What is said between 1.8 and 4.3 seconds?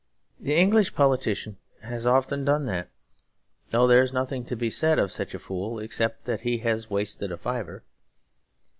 has often done that; though there is